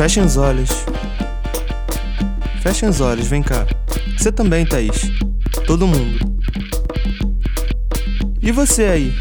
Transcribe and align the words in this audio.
Fechem 0.00 0.24
os 0.24 0.38
olhos. 0.38 0.70
Fechem 2.62 2.88
os 2.88 3.02
olhos, 3.02 3.26
vem 3.26 3.42
cá. 3.42 3.66
Você 4.16 4.32
também, 4.32 4.64
Thaís. 4.64 5.10
Todo 5.66 5.86
mundo. 5.86 6.18
E 8.40 8.50
você 8.50 8.84
aí? 8.84 9.14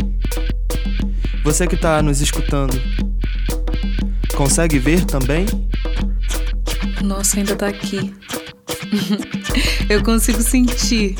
Você 1.43 1.67
que 1.67 1.75
tá 1.75 2.01
nos 2.01 2.21
escutando. 2.21 2.81
Consegue 4.37 4.79
ver 4.79 5.03
também? 5.03 5.45
Nossa, 7.03 7.39
ainda 7.39 7.57
tá 7.57 7.67
aqui. 7.67 8.15
Eu 9.89 10.01
consigo 10.01 10.41
sentir. 10.41 11.17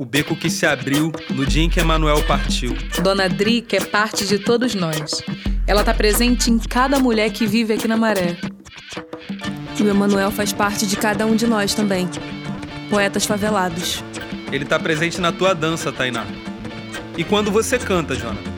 O 0.00 0.04
beco 0.04 0.34
que 0.34 0.50
se 0.50 0.66
abriu 0.66 1.12
no 1.30 1.46
dia 1.46 1.62
em 1.62 1.70
que 1.70 1.78
Emanuel 1.78 2.20
partiu. 2.26 2.76
Dona 3.04 3.28
Dri 3.28 3.62
quer 3.62 3.86
parte 3.86 4.26
de 4.26 4.40
todos 4.40 4.74
nós. 4.74 5.22
Ela 5.66 5.82
tá 5.82 5.92
presente 5.92 6.48
em 6.48 6.58
cada 6.58 7.00
mulher 7.00 7.30
que 7.30 7.44
vive 7.44 7.74
aqui 7.74 7.88
na 7.88 7.96
Maré. 7.96 8.36
E 9.78 9.82
o 9.82 9.88
Emanuel 9.88 10.30
faz 10.30 10.52
parte 10.52 10.86
de 10.86 10.96
cada 10.96 11.26
um 11.26 11.34
de 11.34 11.46
nós 11.46 11.74
também. 11.74 12.08
Poetas 12.88 13.26
favelados. 13.26 14.02
Ele 14.52 14.64
tá 14.64 14.78
presente 14.78 15.20
na 15.20 15.32
tua 15.32 15.54
dança, 15.54 15.90
Tainá. 15.90 16.24
E 17.16 17.24
quando 17.24 17.50
você 17.50 17.78
canta, 17.78 18.14
Jonathan? 18.14 18.52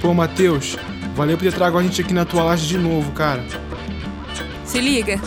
Pô, 0.00 0.14
Matheus, 0.14 0.78
valeu 1.14 1.36
por 1.36 1.44
ter 1.44 1.52
trago 1.52 1.78
a 1.78 1.82
gente 1.82 2.00
aqui 2.00 2.14
na 2.14 2.24
tua 2.24 2.42
laje 2.42 2.66
de 2.66 2.78
novo, 2.78 3.12
cara. 3.12 3.44
Se 4.64 4.80
liga. 4.80 5.20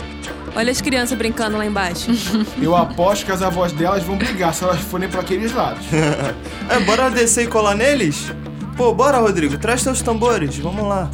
Olha 0.56 0.72
as 0.72 0.80
crianças 0.80 1.16
brincando 1.16 1.56
lá 1.56 1.64
embaixo. 1.64 2.10
Eu 2.60 2.74
aposto 2.74 3.24
que 3.24 3.30
as 3.30 3.40
avós 3.40 3.70
delas 3.72 4.02
vão 4.02 4.16
brigar 4.18 4.52
se 4.52 4.64
elas 4.64 4.80
forem 4.80 5.08
para 5.08 5.20
aqueles 5.20 5.52
lados. 5.52 5.86
é, 6.68 6.80
bora 6.80 7.08
descer 7.08 7.44
e 7.44 7.46
colar 7.46 7.76
neles? 7.76 8.32
Pô, 8.78 8.94
bora, 8.94 9.18
Rodrigo. 9.18 9.58
Traz 9.58 9.82
seus 9.82 10.00
tambores. 10.02 10.56
Vamos 10.58 10.86
lá. 10.86 11.10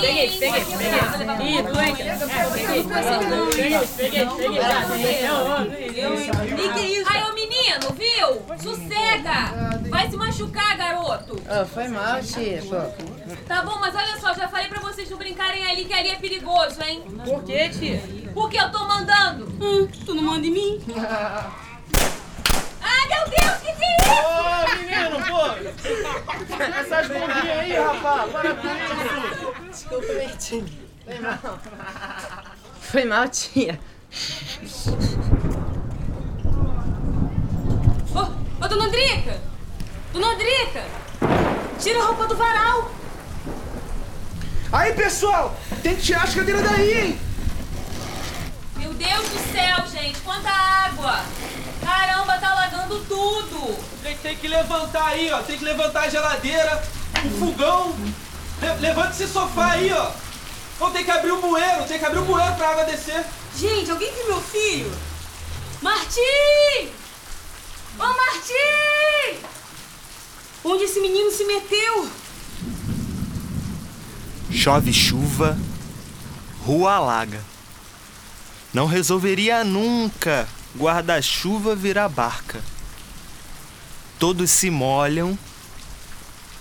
Peguei, 0.00 0.30
peguei, 0.38 0.64
peguei. 0.64 1.58
Ih, 1.58 1.62
doente. 1.62 2.02
Peguei, 2.56 2.82
peguei, 3.96 4.26
peguei. 4.26 4.26
E 6.56 6.72
que 6.72 6.80
isso? 6.80 7.10
Ai, 7.10 7.22
ô 7.24 7.37
menino, 7.68 7.92
viu? 7.94 8.42
Sossega! 8.58 9.80
Vai 9.90 10.10
se 10.10 10.16
machucar, 10.16 10.76
garoto. 10.76 11.36
Oh, 11.48 11.66
foi 11.66 11.88
mal, 11.88 12.20
tia. 12.22 12.62
Tá 13.46 13.62
bom, 13.62 13.78
mas 13.78 13.94
olha 13.94 14.18
só, 14.18 14.32
já 14.34 14.48
falei 14.48 14.68
pra 14.68 14.80
vocês 14.80 15.10
não 15.10 15.18
brincarem 15.18 15.66
ali, 15.66 15.84
que 15.84 15.92
ali 15.92 16.08
é 16.08 16.16
perigoso, 16.16 16.82
hein? 16.82 17.04
Por 17.24 17.44
quê, 17.44 17.68
tia? 17.68 18.02
Porque 18.32 18.58
eu 18.58 18.70
tô 18.70 18.86
mandando. 18.86 19.46
Hum, 19.60 19.88
tu 20.06 20.14
não 20.14 20.22
manda 20.22 20.46
em 20.46 20.50
mim. 20.50 20.80
Ai, 22.80 23.08
meu 23.08 23.24
Deus, 23.28 23.58
que 23.58 23.72
que 23.72 23.84
é 23.84 23.96
isso? 23.96 24.08
Ô, 24.24 24.76
menino, 24.78 25.26
pô! 25.26 25.42
Essas 26.64 27.08
bombinhas 27.08 27.58
aí, 27.58 27.72
rapaz, 27.72 28.32
para 28.32 28.54
com 28.54 28.68
isso! 28.68 29.68
Desculpa, 29.70 30.06
Bertinho. 30.06 30.68
Foi 31.04 31.18
mal. 31.18 31.58
Foi 32.80 33.04
mal, 33.04 33.28
tia. 33.28 33.78
Ô, 38.68 38.70
dona 38.70 38.90
Drica! 38.90 39.40
Dona 40.12 40.36
Drica! 40.36 40.84
Tira 41.80 42.00
a 42.00 42.06
roupa 42.08 42.26
do 42.26 42.36
varal! 42.36 42.90
Aí, 44.70 44.92
pessoal! 44.92 45.56
Tem 45.82 45.96
que 45.96 46.02
tirar 46.02 46.24
as 46.24 46.34
cadeiras 46.34 46.62
daí, 46.68 47.00
hein? 47.00 47.20
Meu 48.76 48.92
Deus 48.92 49.28
do 49.30 49.52
céu, 49.52 49.86
gente! 49.90 50.20
Quanta 50.20 50.50
água! 50.50 51.24
Caramba, 51.82 52.36
tá 52.36 52.50
alagando 52.50 53.02
tudo! 53.08 53.74
Tem, 54.02 54.14
tem 54.18 54.36
que 54.36 54.46
levantar 54.46 55.06
aí, 55.06 55.32
ó. 55.32 55.38
Tem 55.40 55.56
que 55.56 55.64
levantar 55.64 56.02
a 56.02 56.10
geladeira, 56.10 56.82
o 57.24 57.38
fogão. 57.38 57.96
Le, 58.60 58.74
levanta 58.80 59.12
esse 59.12 59.28
sofá 59.28 59.72
aí, 59.72 59.90
ó. 59.94 60.10
Ou 60.80 60.90
tem 60.90 61.04
que 61.04 61.10
abrir 61.10 61.32
o 61.32 61.40
bueiro, 61.40 61.84
tem 61.84 61.98
que 61.98 62.04
abrir 62.04 62.18
o 62.18 62.26
bueiro 62.26 62.54
pra 62.56 62.68
água 62.68 62.84
descer. 62.84 63.24
Gente, 63.56 63.90
alguém 63.90 64.12
viu 64.12 64.26
meu 64.26 64.42
filho? 64.42 64.92
Martim! 65.80 66.97
Ô, 67.98 68.02
Martim! 68.02 69.44
Onde 70.64 70.84
esse 70.84 71.00
menino 71.00 71.32
se 71.32 71.44
meteu? 71.44 72.08
Chove 74.50 74.92
chuva, 74.92 75.58
rua 76.64 76.94
alaga. 76.94 77.42
Não 78.72 78.86
resolveria 78.86 79.64
nunca 79.64 80.48
guarda-chuva 80.76 81.74
virar 81.74 82.08
barca. 82.08 82.62
Todos 84.18 84.50
se 84.50 84.70
molham, 84.70 85.36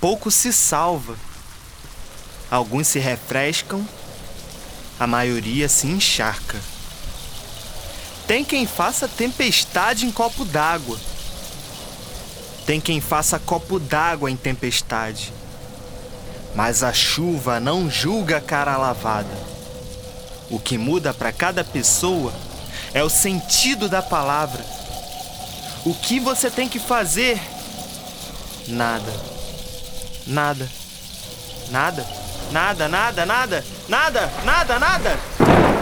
pouco 0.01 0.31
se 0.31 0.51
salva. 0.51 1.15
Alguns 2.49 2.87
se 2.87 2.97
refrescam, 2.97 3.87
a 4.99 5.05
maioria 5.05 5.69
se 5.69 5.85
encharca. 5.85 6.59
Tem 8.25 8.43
quem 8.43 8.65
faça 8.65 9.07
tempestade 9.07 10.05
em 10.05 10.11
copo 10.11 10.43
d'água. 10.43 10.99
Tem 12.67 12.81
quem 12.81 12.99
faça 12.99 13.39
copo 13.39 13.79
d'água 13.79 14.29
em 14.29 14.35
tempestade. 14.35 15.31
Mas 16.53 16.83
a 16.83 16.91
chuva 16.91 17.61
não 17.61 17.89
julga 17.89 18.41
cara 18.41 18.75
lavada. 18.75 19.33
O 20.49 20.59
que 20.59 20.77
muda 20.77 21.13
para 21.13 21.31
cada 21.31 21.63
pessoa 21.63 22.33
é 22.93 23.01
o 23.01 23.09
sentido 23.09 23.87
da 23.87 24.01
palavra. 24.01 24.65
O 25.85 25.93
que 25.93 26.19
você 26.19 26.51
tem 26.51 26.67
que 26.67 26.77
fazer? 26.77 27.39
Nada. 28.67 29.13
Nada. 30.25 30.69
Nada. 31.69 32.05
Nada, 32.51 32.87
nada, 32.89 33.25
nada. 33.25 33.65
Nada, 33.87 34.29
nada, 34.43 34.77
nada. 34.77 35.76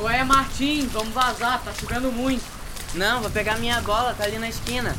Ué, 0.00 0.22
Martim, 0.22 0.86
vamos 0.92 1.12
vazar, 1.12 1.60
tá 1.60 1.72
chovendo 1.72 2.12
muito. 2.12 2.44
Não, 2.94 3.20
vou 3.20 3.30
pegar 3.30 3.58
minha 3.58 3.80
bola, 3.80 4.14
tá 4.14 4.24
ali 4.24 4.38
na 4.38 4.48
esquina. 4.48 4.96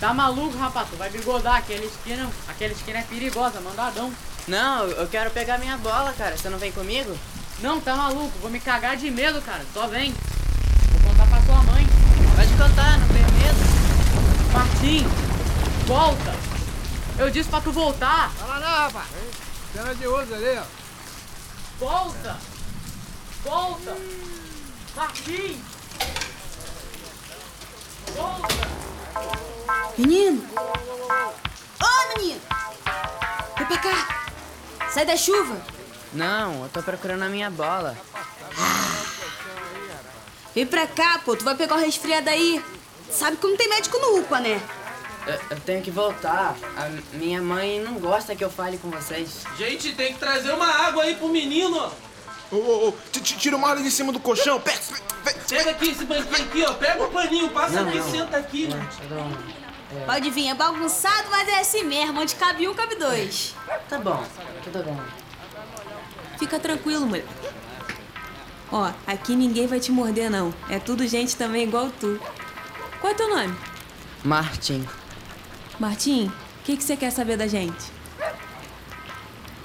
Tá 0.00 0.12
maluco, 0.12 0.58
rapaz? 0.58 0.88
Tu 0.90 0.96
vai 0.96 1.08
bigodar, 1.08 1.56
aquela 1.56 1.84
esquina, 1.84 2.28
aquela 2.48 2.72
esquina 2.72 2.98
é 2.98 3.02
perigosa, 3.02 3.60
mandadão. 3.60 4.12
Não, 4.48 4.86
eu 4.86 5.06
quero 5.06 5.30
pegar 5.30 5.58
minha 5.58 5.76
bola, 5.76 6.12
cara. 6.14 6.36
Você 6.36 6.48
não 6.48 6.58
vem 6.58 6.72
comigo? 6.72 7.16
Não, 7.60 7.80
tá 7.80 7.94
maluco, 7.94 8.32
vou 8.40 8.50
me 8.50 8.58
cagar 8.58 8.96
de 8.96 9.08
medo, 9.10 9.40
cara. 9.42 9.64
Só 9.72 9.86
vem. 9.86 10.12
Vou 10.12 11.10
contar 11.10 11.26
pra 11.28 11.42
sua 11.42 11.62
mãe. 11.62 11.86
Pode 12.34 12.50
contar, 12.52 12.98
não 12.98 13.08
tenho 13.08 13.30
medo. 13.32 14.52
Martim, 14.52 15.06
volta. 15.86 16.34
Eu 17.18 17.30
disse 17.30 17.48
pra 17.48 17.60
tu 17.60 17.70
voltar. 17.70 18.30
Fala 18.32 18.58
não, 18.58 18.66
rapaz. 18.66 19.06
Cena 19.72 19.94
de 19.94 20.06
uso 20.08 20.34
ali, 20.34 20.58
ó. 20.58 20.64
Volta. 21.78 22.36
Volta. 23.44 23.90
Martim. 23.90 24.39
Volta. 24.94 25.20
Menino! 29.96 30.44
Ô, 30.56 31.84
oh, 31.84 32.18
menino! 32.18 32.40
Vem 33.56 33.66
pra 33.66 33.78
cá! 33.78 34.30
Sai 34.90 35.06
da 35.06 35.16
chuva! 35.16 35.56
Não, 36.12 36.64
eu 36.64 36.68
tô 36.70 36.82
procurando 36.82 37.22
a 37.22 37.28
minha 37.28 37.50
bola. 37.50 37.96
Ah. 38.58 39.04
Vem 40.54 40.66
pra 40.66 40.86
cá, 40.86 41.20
pô, 41.24 41.36
tu 41.36 41.44
vai 41.44 41.54
pegar 41.54 41.76
o 41.76 41.78
resfriado 41.78 42.28
aí. 42.28 42.62
Sabe 43.08 43.36
que 43.36 43.46
não 43.46 43.56
tem 43.56 43.68
médico 43.68 43.98
no 43.98 44.18
UPA, 44.18 44.40
né? 44.40 44.60
Eu, 45.26 45.40
eu, 45.50 45.60
tenho 45.60 45.82
que 45.82 45.90
voltar. 45.90 46.56
A 46.76 46.88
minha 47.16 47.40
mãe 47.40 47.80
não 47.80 47.94
gosta 47.94 48.34
que 48.34 48.42
eu 48.42 48.50
fale 48.50 48.78
com 48.78 48.90
vocês. 48.90 49.44
Gente, 49.56 49.92
tem 49.92 50.14
que 50.14 50.18
trazer 50.18 50.50
uma 50.52 50.66
água 50.66 51.04
aí 51.04 51.14
pro 51.14 51.28
menino. 51.28 51.92
Ô, 52.52 52.56
ô, 52.56 52.88
ô, 52.88 52.94
tira 53.12 53.56
o 53.56 53.58
malho 53.58 53.82
de 53.82 53.90
cima 53.90 54.12
do 54.12 54.18
colchão. 54.18 54.60
Pega, 54.60 54.78
pega 55.48 55.70
aqui 55.70 55.90
esse 55.90 56.04
banquinho 56.04 56.42
aqui, 56.42 56.64
ó. 56.64 56.74
Pega 56.74 57.04
o 57.04 57.10
paninho, 57.10 57.48
passa 57.50 57.82
não, 57.82 57.88
aqui 57.88 58.02
senta 58.10 58.36
aqui. 58.36 58.68
Não, 58.68 60.00
é. 60.00 60.04
Pode 60.04 60.30
vir, 60.30 60.48
é 60.48 60.54
bagunçado, 60.54 61.28
mas 61.30 61.48
é 61.48 61.60
assim 61.60 61.84
mesmo. 61.84 62.20
Onde 62.20 62.34
cabe 62.34 62.68
um, 62.68 62.74
cabe 62.74 62.96
dois. 62.96 63.54
Tá 63.88 63.98
bom, 63.98 64.24
tudo 64.64 64.82
bem. 64.82 65.00
Fica 66.38 66.58
tranquilo, 66.58 67.06
mulher. 67.06 67.26
Ó, 68.72 68.90
aqui 69.06 69.36
ninguém 69.36 69.66
vai 69.66 69.78
te 69.78 69.92
morder, 69.92 70.30
não. 70.30 70.54
É 70.68 70.78
tudo 70.78 71.06
gente 71.06 71.36
também 71.36 71.64
igual 71.64 71.90
tu. 72.00 72.20
Qual 73.00 73.12
é 73.12 73.16
teu 73.16 73.28
nome? 73.28 73.56
Martim. 74.24 74.86
Martim, 75.78 76.26
o 76.26 76.64
que, 76.64 76.76
que 76.76 76.82
você 76.82 76.96
quer 76.96 77.10
saber 77.10 77.36
da 77.36 77.46
gente? 77.46 77.92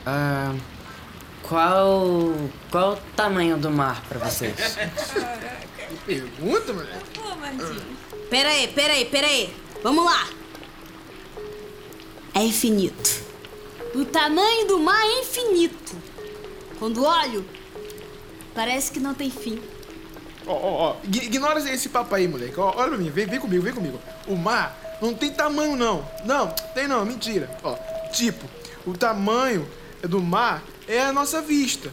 Ah. 0.05 0.53
Qual. 1.47 2.33
Qual 2.71 2.93
o 2.93 2.97
tamanho 3.15 3.57
do 3.57 3.69
mar 3.69 4.01
pra 4.09 4.19
vocês? 4.19 4.55
que 5.89 5.95
pergunta, 6.05 6.73
mulher? 6.73 6.99
Pô, 7.13 7.35
Martim. 7.35 7.81
Pera 8.29 8.49
aí, 8.49 8.67
pera 8.69 8.93
aí, 8.93 9.05
pera 9.05 9.27
aí. 9.27 9.53
Vamos 9.83 10.03
lá. 10.05 10.27
é 12.33 12.39
infinito. 12.43 13.23
O 13.93 14.03
tamanho 14.05 14.67
do 14.67 14.79
mar 14.79 14.99
é 15.05 15.21
infinito. 15.21 15.95
Quando 16.79 17.03
olho, 17.05 17.45
parece 18.53 18.91
que 18.91 18.99
não 18.99 19.13
tem 19.13 19.29
fim. 19.29 19.61
Ó, 20.47 20.51
ó, 20.53 20.89
ó, 20.91 20.95
ign- 21.03 21.25
ignora 21.25 21.59
esse 21.71 21.89
papo 21.89 22.13
aí, 22.13 22.27
moleque. 22.27 22.59
Ó, 22.59 22.73
olha 22.75 22.89
pra 22.89 22.97
mim, 22.97 23.09
vem, 23.09 23.25
vem 23.25 23.39
comigo, 23.39 23.63
vem 23.63 23.73
comigo. 23.73 23.99
O 24.27 24.35
mar 24.35 24.97
não 25.01 25.13
tem 25.13 25.31
tamanho, 25.31 25.75
não. 25.75 26.05
Não, 26.25 26.47
tem 26.73 26.87
não, 26.87 27.05
mentira. 27.05 27.49
Ó, 27.63 27.75
tipo, 28.11 28.45
o 28.85 28.93
tamanho 28.97 29.67
do 30.01 30.21
mar 30.21 30.61
é 30.87 31.01
a 31.01 31.13
nossa 31.13 31.41
vista. 31.41 31.91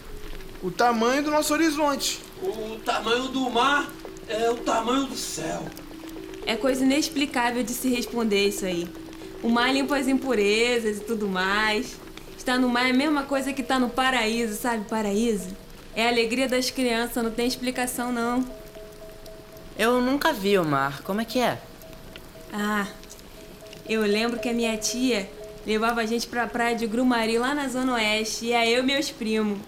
O 0.63 0.71
tamanho 0.71 1.23
do 1.25 1.31
nosso 1.31 1.53
horizonte. 1.53 2.21
O 2.43 2.79
tamanho 2.85 3.29
do 3.29 3.51
mar 3.51 3.91
é 4.29 4.51
o 4.51 4.57
tamanho 4.59 5.07
do 5.07 5.17
céu. 5.17 5.65
É 6.47 6.57
coisa 6.57 6.85
inexplicável 6.85 7.63
de 7.63 7.73
se 7.73 7.89
responder 7.89 8.47
isso 8.49 8.65
aí. 8.65 8.89
O 9.43 9.49
mar 9.49 9.73
limpa 9.73 9.97
as 9.97 10.09
impurezas 10.09 10.99
e 10.99 11.01
tudo 11.01 11.29
mais. 11.29 11.97
Estar 12.37 12.59
no 12.59 12.69
mar 12.69 12.87
é 12.87 12.91
a 12.91 12.95
mesma 12.95 13.23
coisa 13.25 13.53
que 13.53 13.63
estar 13.63 13.79
no 13.79 13.89
paraíso, 13.89 14.55
sabe? 14.61 14.85
Paraíso. 14.89 15.49
É 15.95 16.07
a 16.07 16.09
alegria 16.09 16.49
das 16.49 16.71
crianças, 16.71 17.23
não 17.23 17.31
tem 17.31 17.47
explicação 17.47 18.13
não. 18.13 18.45
Eu 19.79 20.01
nunca 20.01 20.33
vi 20.33 20.59
o 20.59 20.65
mar. 20.65 21.03
Como 21.03 21.21
é 21.21 21.25
que 21.25 21.39
é? 21.39 21.61
Ah, 22.53 22.87
eu 23.89 24.03
lembro 24.03 24.39
que 24.39 24.49
a 24.49 24.53
minha 24.53 24.77
tia 24.77 25.29
levava 25.67 26.01
a 26.01 26.07
gente 26.07 26.27
pra 26.27 26.47
praia 26.47 26.77
de 26.77 26.87
Grumari 26.87 27.39
lá 27.39 27.55
na 27.55 27.69
Zona 27.69 27.95
Oeste, 27.95 28.47
e 28.47 28.55
aí 28.55 28.73
eu 28.73 28.83
e 28.83 28.87
meus 28.87 29.11
primos. 29.11 29.59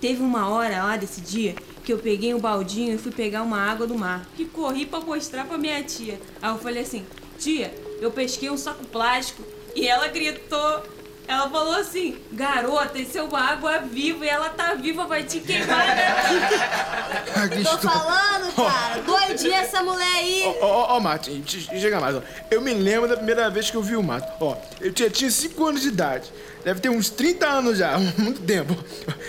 Teve 0.00 0.22
uma 0.22 0.48
hora 0.48 0.82
lá 0.82 0.96
desse 0.96 1.20
dia 1.20 1.54
que 1.84 1.92
eu 1.92 1.98
peguei 1.98 2.34
um 2.34 2.38
baldinho 2.38 2.94
e 2.94 2.98
fui 2.98 3.12
pegar 3.12 3.42
uma 3.42 3.58
água 3.58 3.86
do 3.86 3.96
mar. 3.96 4.26
E 4.38 4.44
corri 4.44 4.86
pra 4.86 5.00
mostrar 5.00 5.44
pra 5.44 5.58
minha 5.58 5.82
tia. 5.82 6.20
Aí 6.40 6.50
eu 6.50 6.58
falei 6.58 6.82
assim: 6.82 7.04
tia, 7.38 7.74
eu 8.00 8.10
pesquei 8.10 8.50
um 8.50 8.56
saco 8.56 8.84
plástico. 8.86 9.42
E 9.74 9.86
ela 9.86 10.08
gritou. 10.08 10.82
Ela 11.28 11.48
falou 11.48 11.74
assim: 11.76 12.16
garota, 12.32 12.98
isso 12.98 13.16
é 13.16 13.22
uma 13.22 13.40
água 13.40 13.78
viva 13.78 14.24
e 14.24 14.28
ela 14.28 14.48
tá 14.50 14.74
viva, 14.74 15.06
vai 15.06 15.22
te 15.24 15.40
queimar 15.40 15.86
daqui. 17.34 17.62
Tô 17.64 17.78
falando, 17.78 18.52
cara. 18.54 19.00
Doidinha 19.02 19.58
essa 19.58 19.82
mulher 19.82 20.06
aí. 20.16 20.42
Ó, 20.60 20.66
ó, 20.66 20.96
ó, 20.96 21.00
Martin, 21.00 21.42
che- 21.46 21.60
chega 21.80 22.00
mais, 22.00 22.16
ó. 22.16 22.22
Eu 22.50 22.60
me 22.60 22.74
lembro 22.74 23.08
da 23.08 23.16
primeira 23.16 23.48
vez 23.50 23.70
que 23.70 23.76
eu 23.76 23.82
vi 23.82 23.96
o 23.96 24.02
mato. 24.02 24.30
Ó, 24.40 24.56
eu 24.80 24.92
tinha, 24.92 25.08
tinha 25.10 25.30
5 25.30 25.64
anos 25.66 25.82
de 25.82 25.88
idade. 25.88 26.30
Deve 26.64 26.80
ter 26.80 26.88
uns 26.90 27.08
30 27.10 27.46
anos 27.46 27.78
já, 27.78 27.96
muito 28.18 28.40
tempo. 28.42 28.76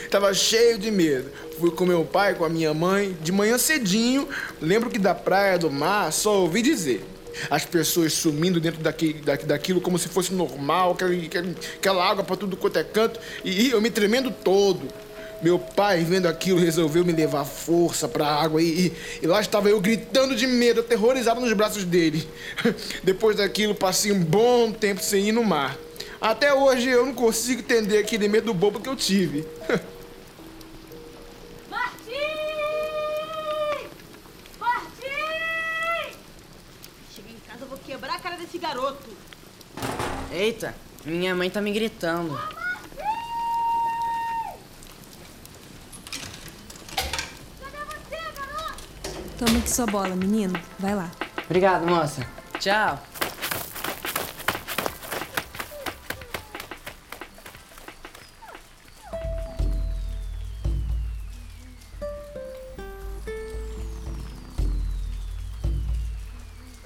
Tava 0.09 0.33
cheio 0.33 0.77
de 0.77 0.91
medo. 0.91 1.31
Fui 1.59 1.71
com 1.71 1.85
meu 1.85 2.03
pai, 2.03 2.33
com 2.33 2.43
a 2.43 2.49
minha 2.49 2.73
mãe, 2.73 3.15
de 3.21 3.31
manhã 3.31 3.57
cedinho. 3.57 4.27
Lembro 4.59 4.89
que 4.89 4.99
da 4.99 5.13
praia 5.15 5.57
do 5.57 5.71
mar 5.71 6.11
só 6.11 6.33
ouvi 6.41 6.61
dizer. 6.61 7.05
As 7.49 7.65
pessoas 7.65 8.13
sumindo 8.13 8.59
dentro 8.59 8.81
daqui, 8.81 9.13
daqui, 9.13 9.45
daquilo 9.45 9.81
como 9.81 9.97
se 9.97 10.07
fosse 10.07 10.33
normal, 10.33 10.91
aquela, 10.93 11.11
aquela- 11.77 12.03
água 12.03 12.23
pra 12.23 12.35
tudo 12.35 12.55
quanto 12.57 12.77
é 12.79 12.83
canto, 12.83 13.19
e 13.43 13.69
eu 13.71 13.81
me 13.81 13.89
tremendo 13.89 14.31
todo. 14.31 14.81
Meu 15.41 15.59
pai, 15.59 16.03
vendo 16.05 16.27
aquilo, 16.27 16.57
resolveu 16.59 17.03
me 17.03 17.11
levar 17.11 17.43
força 17.43 18.07
pra 18.07 18.25
água 18.27 18.61
e, 18.61 18.87
e- 18.87 18.93
e 19.23 19.27
lá 19.27 19.41
estava 19.41 19.69
eu 19.69 19.79
gritando 19.81 20.35
de 20.35 20.47
medo, 20.47 20.79
aterrorizado 20.79 21.41
nos 21.41 21.51
braços 21.53 21.83
dele. 21.83 22.25
Depois 23.03 23.35
daquilo, 23.37 23.75
passei 23.75 24.11
um 24.13 24.23
bom 24.23 24.71
tempo 24.71 25.01
sem 25.03 25.27
ir 25.27 25.31
no 25.33 25.43
mar. 25.43 25.77
Até 26.21 26.53
hoje 26.53 26.87
eu 26.89 27.05
não 27.05 27.13
consigo 27.13 27.59
entender 27.59 27.97
aquele 27.97 28.29
medo 28.29 28.53
bobo 28.53 28.79
que 28.79 28.87
eu 28.87 28.95
tive. 28.95 29.45
Eita, 40.43 40.75
minha 41.05 41.33
mãe 41.33 41.49
tá 41.49 41.61
me 41.61 41.71
gritando. 41.71 42.37
Toma 49.39 49.57
aqui 49.59 49.69
sua 49.69 49.85
bola, 49.85 50.13
menino. 50.17 50.59
Vai 50.77 50.95
lá. 50.95 51.09
Obrigado, 51.45 51.87
moça. 51.87 52.27
Tchau. 52.59 53.01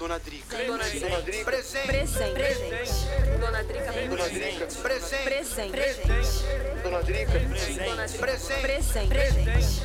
Dona 0.07 0.19
Drica. 0.19 0.57
Dona 0.65 0.83
Drica. 0.85 1.09
Dona 1.09 1.21
Drica. 1.21 1.43
Presente. 1.43 1.87
Presente. 1.87 2.33
Presente. 2.33 3.39
Dona 3.41 3.63
Drica 3.63 3.91
Dona 3.91 4.29
Drica. 4.29 4.65
Presente. 4.81 5.23
Presente. 5.25 5.71
Presente. 5.71 6.81
Dona 6.81 7.01
Drica. 7.03 7.31
Presente. 7.31 8.17
Presente. 8.17 8.61
Presente. 8.61 9.81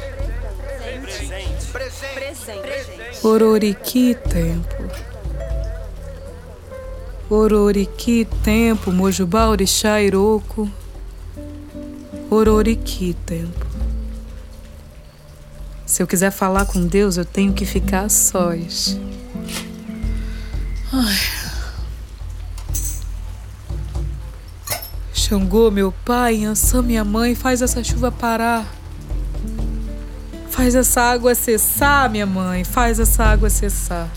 Presente. 1.03 2.13
Presente. 2.13 2.63
Presente. 2.63 3.27
Ororiqui 3.27 4.15
tempo. 4.15 4.77
Ororiqui 7.29 8.25
tempo, 8.45 8.93
Mojubá 8.93 9.49
Orixá 9.49 10.01
Iroco. 10.01 10.71
Ororiqui 12.31 13.15
tempo. 13.27 13.67
Se 15.85 16.01
eu 16.01 16.07
quiser 16.07 16.31
falar 16.31 16.65
com 16.67 16.87
Deus, 16.87 17.17
eu 17.17 17.25
tenho 17.25 17.53
que 17.53 17.67
ficar 17.67 18.05
a 18.05 18.09
sós. 18.09 18.97
Xangô, 25.32 25.70
meu 25.70 25.90
pai, 26.05 26.44
Ansã, 26.44 26.82
minha 26.82 27.02
mãe, 27.02 27.34
faz 27.34 27.62
essa 27.62 27.82
chuva 27.82 28.12
parar. 28.12 28.70
Faz 30.50 30.75
essa 30.75 31.00
água 31.00 31.34
cessar, 31.34 32.11
minha 32.11 32.26
mãe. 32.26 32.64
Faz 32.64 33.00
essa 33.00 33.25
água 33.25 33.49
cessar. 33.49 34.11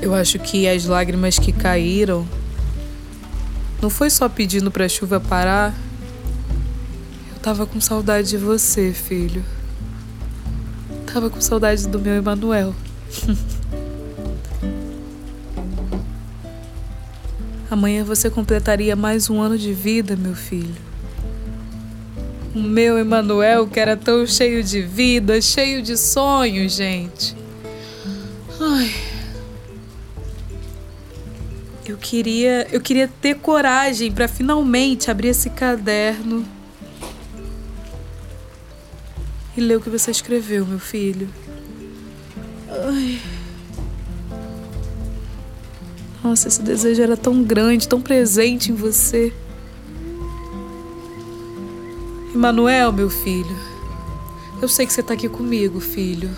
Eu 0.00 0.14
acho 0.14 0.38
que 0.38 0.68
as 0.68 0.84
lágrimas 0.84 1.40
que 1.40 1.50
caíram 1.50 2.24
não 3.82 3.90
foi 3.90 4.10
só 4.10 4.28
pedindo 4.28 4.70
pra 4.70 4.88
chuva 4.88 5.18
parar. 5.18 5.74
Eu 7.34 7.40
tava 7.40 7.66
com 7.66 7.80
saudade 7.80 8.28
de 8.28 8.36
você, 8.36 8.92
filho. 8.92 9.44
Tava 11.12 11.28
com 11.28 11.40
saudade 11.40 11.88
do 11.88 11.98
meu 11.98 12.14
Emanuel. 12.14 12.72
Amanhã 17.72 18.04
você 18.04 18.28
completaria 18.28 18.94
mais 18.94 19.30
um 19.30 19.40
ano 19.40 19.56
de 19.56 19.72
vida, 19.72 20.14
meu 20.14 20.34
filho. 20.34 20.76
O 22.54 22.58
meu 22.58 22.98
Emanuel, 22.98 23.66
que 23.66 23.80
era 23.80 23.96
tão 23.96 24.26
cheio 24.26 24.62
de 24.62 24.82
vida, 24.82 25.40
cheio 25.40 25.80
de 25.80 25.96
sonhos, 25.96 26.74
gente. 26.74 27.34
Ai. 28.60 28.94
Eu 31.86 31.96
queria, 31.96 32.68
eu 32.70 32.78
queria 32.78 33.08
ter 33.08 33.36
coragem 33.36 34.12
para 34.12 34.28
finalmente 34.28 35.10
abrir 35.10 35.28
esse 35.28 35.48
caderno 35.48 36.46
e 39.56 39.62
ler 39.62 39.78
o 39.78 39.80
que 39.80 39.88
você 39.88 40.10
escreveu, 40.10 40.66
meu 40.66 40.78
filho. 40.78 41.26
Ai. 42.68 43.18
Nossa, 46.22 46.46
esse 46.46 46.62
desejo 46.62 47.02
era 47.02 47.16
tão 47.16 47.42
grande, 47.42 47.88
tão 47.88 48.00
presente 48.00 48.70
em 48.70 48.74
você. 48.74 49.32
Emanuel, 52.34 52.92
meu 52.92 53.10
filho. 53.10 53.56
Eu 54.60 54.68
sei 54.68 54.86
que 54.86 54.92
você 54.92 55.02
tá 55.02 55.14
aqui 55.14 55.28
comigo, 55.28 55.80
filho. 55.80 56.30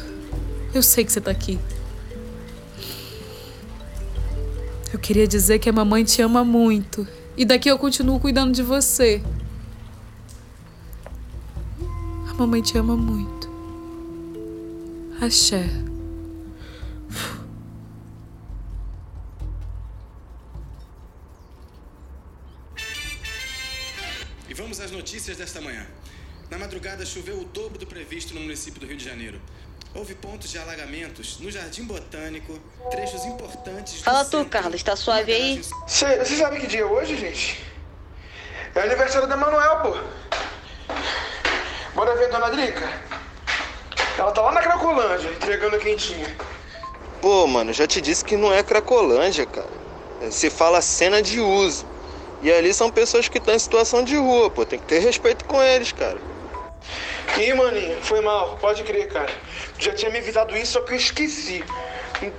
Eu 0.72 0.82
sei 0.82 1.04
que 1.04 1.12
você 1.12 1.20
tá 1.20 1.30
aqui. 1.30 1.58
Eu 4.92 4.98
queria 4.98 5.28
dizer 5.28 5.58
que 5.58 5.68
a 5.68 5.72
mamãe 5.72 6.02
te 6.04 6.22
ama 6.22 6.42
muito. 6.42 7.06
E 7.36 7.44
daqui 7.44 7.68
eu 7.68 7.78
continuo 7.78 8.18
cuidando 8.18 8.52
de 8.52 8.62
você. 8.62 9.22
A 12.28 12.34
mamãe 12.34 12.62
te 12.62 12.78
ama 12.78 12.96
muito. 12.96 13.50
Axé. 15.20 15.68
Notícias 24.94 25.36
desta 25.36 25.60
manhã. 25.60 25.86
Na 26.50 26.58
madrugada 26.58 27.04
choveu 27.04 27.40
o 27.40 27.44
dobro 27.44 27.78
do 27.78 27.86
previsto 27.86 28.32
no 28.34 28.40
município 28.40 28.80
do 28.80 28.86
Rio 28.86 28.96
de 28.96 29.04
Janeiro. 29.04 29.40
Houve 29.94 30.14
pontos 30.14 30.50
de 30.50 30.58
alagamentos 30.58 31.38
no 31.40 31.50
Jardim 31.50 31.84
Botânico, 31.84 32.58
trechos 32.90 33.24
importantes. 33.24 33.98
do 33.98 34.04
Fala 34.04 34.24
tu, 34.24 34.44
Carlos, 34.44 34.82
tá 34.82 34.96
suave 34.96 35.32
aí? 35.32 35.62
Você 35.86 36.36
sabe 36.36 36.60
que 36.60 36.66
dia 36.66 36.80
é 36.80 36.84
hoje, 36.84 37.16
gente? 37.16 37.62
É 38.74 38.80
aniversário 38.80 39.28
da 39.28 39.36
Manuel, 39.36 39.76
pô. 39.82 39.96
Bora 41.94 42.16
ver 42.16 42.26
a 42.26 42.28
Dona 42.28 42.50
Drica? 42.50 42.88
Ela 44.18 44.32
tá 44.32 44.42
lá 44.42 44.52
na 44.52 44.62
Cracolândia, 44.62 45.30
entregando 45.30 45.78
quentinha. 45.78 46.36
Pô, 47.20 47.46
mano, 47.46 47.72
já 47.72 47.86
te 47.86 48.00
disse 48.00 48.24
que 48.24 48.36
não 48.36 48.52
é 48.52 48.62
Cracolândia, 48.62 49.46
cara. 49.46 49.68
Se 50.30 50.50
fala 50.50 50.80
cena 50.80 51.22
de 51.22 51.40
uso. 51.40 51.93
E 52.44 52.52
ali 52.52 52.74
são 52.74 52.90
pessoas 52.90 53.26
que 53.26 53.38
estão 53.38 53.54
em 53.54 53.58
situação 53.58 54.04
de 54.04 54.16
rua, 54.16 54.50
pô. 54.50 54.66
Tem 54.66 54.78
que 54.78 54.84
ter 54.84 54.98
respeito 54.98 55.46
com 55.46 55.62
eles, 55.62 55.92
cara. 55.92 56.18
Ih, 57.38 57.54
maninho, 57.54 57.96
foi 58.02 58.20
mal, 58.20 58.58
pode 58.60 58.82
crer, 58.84 59.08
cara. 59.08 59.32
Tu 59.78 59.86
já 59.86 59.94
tinha 59.94 60.10
me 60.10 60.18
avisado 60.18 60.54
isso, 60.54 60.72
só 60.72 60.82
que 60.82 60.92
eu 60.92 60.96
esqueci. 60.98 61.64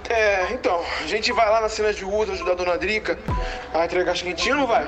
É, 0.08 0.54
então, 0.54 0.80
a 1.04 1.08
gente 1.08 1.32
vai 1.34 1.50
lá 1.50 1.60
na 1.60 1.70
cena 1.70 1.92
de 1.92 2.06
uso 2.06 2.32
ajudar 2.32 2.52
a 2.52 2.56
dona 2.56 2.78
Drica 2.78 3.18
a 3.74 3.84
entregar 3.84 4.12
as 4.12 4.22
quentinhas, 4.22 4.58
não 4.60 4.68
vai? 4.68 4.88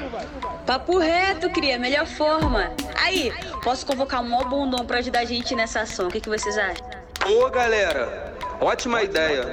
Papo 0.68 1.00
reto, 1.00 1.50
cria, 1.50 1.80
melhor 1.80 2.06
forma. 2.06 2.72
Aí, 2.96 3.34
posso 3.64 3.88
convocar 3.88 4.22
um 4.22 4.30
mó 4.30 4.44
bundão 4.44 4.86
pra 4.86 5.00
ajudar 5.00 5.22
a 5.22 5.26
gente 5.26 5.56
nessa 5.56 5.82
ação. 5.82 6.08
O 6.08 6.12
que, 6.12 6.22
que 6.22 6.30
vocês 6.30 6.56
acham? 6.58 6.86
Ô, 7.26 7.50
galera, 7.50 8.34
ótima 8.62 9.02
ideia. 9.02 9.52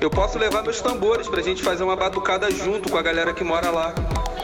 Eu 0.00 0.10
posso 0.10 0.36
levar 0.36 0.62
meus 0.62 0.80
tambores 0.80 1.28
pra 1.28 1.40
gente 1.42 1.62
fazer 1.62 1.84
uma 1.84 1.94
batucada 1.94 2.50
junto 2.50 2.90
com 2.90 2.98
a 2.98 3.02
galera 3.02 3.32
que 3.32 3.44
mora 3.44 3.70
lá. 3.70 3.94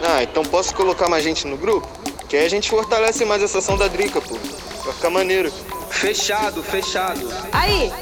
Ah, 0.03 0.23
então 0.23 0.45
posso 0.45 0.75
colocar 0.75 1.09
mais 1.09 1.25
gente 1.25 1.47
no 1.47 1.57
grupo? 1.57 1.89
Que 2.29 2.37
aí 2.37 2.47
a 2.47 2.51
gente 2.51 2.69
fortalece 2.69 3.25
mais 3.25 3.43
essa 3.43 3.59
ação 3.59 3.77
da 3.77 3.89
Drica, 3.89 4.21
pô. 4.21 4.37
Vai 4.85 4.95
ficar 4.95 5.11
maneiro. 5.11 5.53
Fechado, 5.91 6.63
fechado. 6.63 7.29
Aí, 7.53 7.93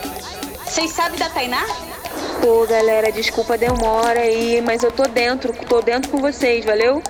vocês 0.65 0.91
sabem 0.91 1.19
da 1.19 1.29
Tainá? 1.29 1.65
Pô, 2.41 2.67
galera, 2.67 3.13
desculpa 3.13 3.55
a 3.55 3.57
demora 3.57 4.21
aí, 4.21 4.61
mas 4.61 4.83
eu 4.83 4.91
tô 4.91 5.05
dentro, 5.05 5.53
tô 5.67 5.81
dentro 5.81 6.11
com 6.11 6.19
vocês, 6.19 6.65
valeu? 6.65 7.03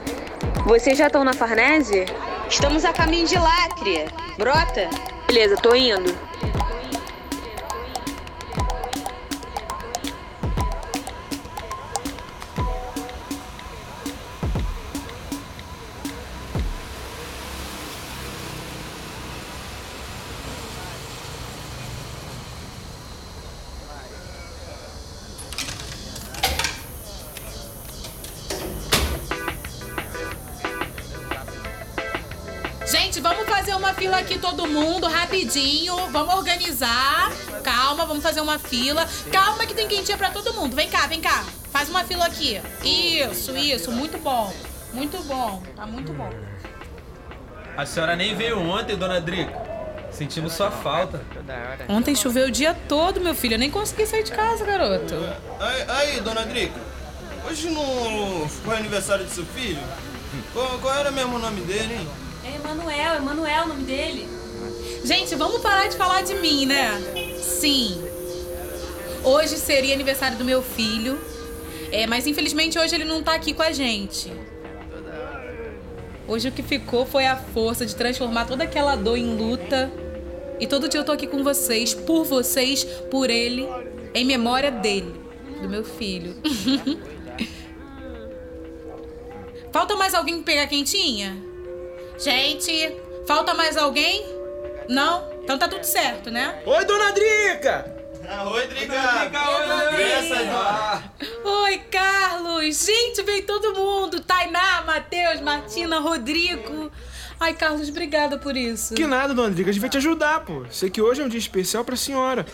Vocês 0.67 0.97
já 0.99 1.07
estão 1.07 1.25
na 1.25 1.33
Farnese? 1.33 2.07
Estamos 2.49 2.85
a 2.85 2.93
caminho 2.93 3.27
de 3.27 3.37
lá, 3.39 3.69
cria. 3.79 4.07
Brota? 4.37 4.89
Beleza, 5.27 5.57
tô 5.57 5.75
indo. 5.75 6.17
Rapidinho. 35.55 35.97
Vamos 36.11 36.35
organizar. 36.35 37.31
Calma, 37.63 38.05
vamos 38.05 38.23
fazer 38.23 38.41
uma 38.41 38.59
fila. 38.59 39.07
Calma 39.31 39.65
que 39.67 39.75
tem 39.75 39.87
quentinha 39.87 40.19
pra 40.19 40.31
todo 40.31 40.53
mundo. 40.55 40.75
Vem 40.75 40.89
cá, 40.89 41.07
vem 41.07 41.21
cá. 41.21 41.45
Faz 41.71 41.89
uma 41.89 42.05
fila 42.05 42.27
aqui. 42.27 42.61
Isso, 42.83 43.57
isso. 43.57 43.93
Muito 43.93 44.19
bom. 44.19 44.53
Muito 44.93 45.23
bom. 45.25 45.63
Tá 45.77 45.87
muito 45.87 46.13
bom. 46.13 46.31
A 47.77 47.87
senhora 47.87 48.15
nem 48.15 48.35
veio 48.35 48.61
ontem, 48.61 48.97
dona 48.97 49.21
Drica. 49.21 49.53
Sentimos 50.11 50.53
sua 50.53 50.71
falta. 50.71 51.25
Ontem 51.89 52.15
choveu 52.15 52.47
o 52.47 52.51
dia 52.51 52.75
todo, 52.89 53.21
meu 53.21 53.35
filho. 53.35 53.55
Eu 53.55 53.59
nem 53.59 53.71
consegui 53.71 54.07
sair 54.07 54.23
de 54.23 54.31
casa, 54.31 54.65
garoto. 54.65 55.15
Aí, 55.59 55.85
aí, 55.89 56.21
dona 56.21 56.45
Drica, 56.47 56.79
hoje 57.49 57.69
não 57.71 58.49
foi 58.49 58.77
aniversário 58.77 59.25
de 59.25 59.33
seu 59.33 59.45
filho? 59.45 59.83
Qual, 60.53 60.79
qual 60.79 60.95
era 60.95 61.11
mesmo 61.11 61.35
o 61.35 61.39
nome 61.41 61.63
dele, 61.63 61.95
hein? 61.95 62.09
É 62.45 62.57
Emanuel, 62.57 63.17
Emanuel 63.17 63.65
o 63.65 63.69
nome 63.69 63.85
dele. 63.85 64.34
Gente, 65.05 65.35
vamos 65.35 65.61
parar 65.61 65.87
de 65.87 65.97
falar 65.97 66.23
de 66.23 66.35
mim, 66.37 66.65
né? 66.65 66.91
Sim. 67.39 68.03
Hoje 69.23 69.57
seria 69.59 69.95
aniversário 69.95 70.39
do 70.39 70.45
meu 70.45 70.63
filho. 70.63 71.21
É, 71.93 72.07
mas 72.07 72.27
infelizmente 72.27 72.79
hoje 72.79 72.95
ele 72.95 73.05
não 73.05 73.23
tá 73.23 73.35
aqui 73.35 73.53
com 73.53 73.63
a 73.63 73.71
gente. 73.71 74.33
Hoje 76.27 76.49
o 76.49 76.53
que 76.53 76.63
ficou 76.63 77.05
foi 77.05 77.27
a 77.27 77.37
força 77.37 77.85
de 77.85 77.95
transformar 77.95 78.47
toda 78.47 78.65
aquela 78.65 78.97
dor 78.97 79.19
em 79.19 79.37
luta. 79.37 79.93
E 80.59 80.67
todo 80.67 80.89
dia 80.89 81.01
eu 81.01 81.05
tô 81.05 81.13
aqui 81.13 81.27
com 81.27 81.45
vocês, 81.45 81.93
por 81.93 82.25
vocês, 82.25 82.85
por 83.11 83.29
ele, 83.29 83.69
em 84.15 84.25
memória 84.25 84.71
dele, 84.71 85.15
do 85.61 85.69
meu 85.69 85.85
filho. 85.85 86.35
Falta 89.71 89.97
mais 89.97 90.15
alguém 90.15 90.43
pegar 90.43 90.67
quentinha? 90.67 91.37
Gente, 92.17 92.97
falta 93.27 93.53
mais 93.55 93.77
alguém? 93.77 94.34
Não? 94.89 95.33
Então 95.43 95.59
tá 95.59 95.69
tudo 95.69 95.85
certo, 95.85 96.31
né? 96.31 96.63
Oi, 96.65 96.85
dona 96.85 97.13
Drica! 97.13 97.95
Ah, 98.29 98.49
oi, 98.51 98.67
Drica! 98.67 98.95
Oi, 98.95 99.67
dona 99.67 99.91
Drica! 99.91 101.13
Oi, 101.45 101.79
Carlos! 101.91 102.87
Gente, 102.87 103.23
veio 103.23 103.45
todo 103.47 103.75
mundo! 103.75 104.21
Tainá, 104.21 104.83
Matheus, 104.83 105.41
Martina, 105.41 105.99
Rodrigo. 106.01 106.91
Ai, 107.39 107.55
Carlos, 107.55 107.89
obrigada 107.89 108.39
por 108.39 108.57
isso. 108.57 108.95
Que 108.95 109.07
nada, 109.07 109.35
dona 109.35 109.51
Drica, 109.51 109.71
a 109.71 109.73
gente 109.73 109.81
vai 109.81 109.91
te 109.91 109.99
ajudar, 109.99 110.41
pô. 110.41 110.65
Sei 110.71 110.89
que 110.91 111.01
hoje 111.01 111.21
é 111.21 111.25
um 111.25 111.29
dia 111.29 111.39
especial 111.39 111.85
pra 111.85 111.97
senhora. 111.97 112.47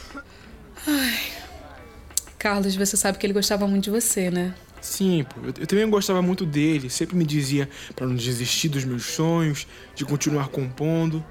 Ai. 0.87 1.21
Carlos, 2.39 2.75
você 2.75 2.97
sabe 2.97 3.19
que 3.19 3.27
ele 3.27 3.35
gostava 3.35 3.67
muito 3.67 3.85
de 3.85 3.91
você, 3.91 4.31
né? 4.31 4.55
Sim, 4.81 5.27
pô, 5.29 5.41
eu, 5.43 5.55
eu 5.61 5.67
também 5.67 5.89
gostava 5.91 6.23
muito 6.23 6.47
dele. 6.47 6.89
Sempre 6.89 7.17
me 7.17 7.25
dizia 7.25 7.69
pra 7.95 8.07
não 8.07 8.15
desistir 8.17 8.69
dos 8.69 8.85
meus 8.85 9.05
sonhos, 9.05 9.67
de 9.95 10.05
continuar 10.05 10.49
compondo. 10.49 11.25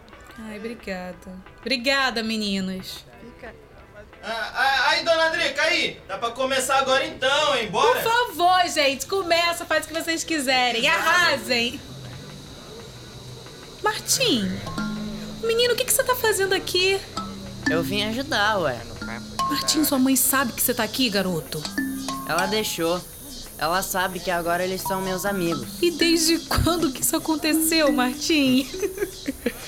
Ai, 0.46 0.58
obrigada. 0.58 1.16
Obrigada, 1.60 2.24
meninos. 2.24 3.06
Ah, 4.22 4.52
ah, 4.54 4.90
aí, 4.90 5.06
dona 5.06 5.30
Drica, 5.30 5.62
aí! 5.62 5.98
Dá 6.06 6.18
pra 6.18 6.32
começar 6.32 6.78
agora 6.80 7.06
então, 7.06 7.56
hein? 7.56 7.70
Bora! 7.70 8.02
Por 8.02 8.12
favor, 8.12 8.68
gente, 8.68 9.06
começa, 9.06 9.66
faz 9.66 9.86
o 9.86 9.88
que 9.88 9.94
vocês 9.94 10.26
quiserem. 10.26 10.86
Arrasem! 10.88 11.80
Martim, 13.82 14.52
menino, 15.42 15.74
o 15.74 15.78
que, 15.78 15.86
que 15.86 15.94
você 15.94 16.04
tá 16.04 16.16
fazendo 16.16 16.54
aqui? 16.54 17.00
Eu 17.70 17.82
vim 17.82 18.04
ajudar, 18.04 18.58
ué. 18.60 18.78
Martim, 19.50 19.86
sua 19.86 19.98
mãe 19.98 20.18
sabe 20.18 20.52
que 20.52 20.62
você 20.62 20.74
tá 20.74 20.84
aqui, 20.84 21.10
garoto? 21.10 21.64
Ela 22.28 22.46
deixou. 22.46 23.02
Ela 23.58 23.82
sabe 23.82 24.20
que 24.20 24.32
agora 24.32 24.64
eles 24.64 24.82
são 24.82 25.02
meus 25.02 25.26
amigos. 25.26 25.82
E 25.82 25.92
desde 25.92 26.40
quando 26.40 26.92
que 26.92 27.02
isso 27.02 27.16
aconteceu, 27.16 27.92
Martim? 27.92 28.68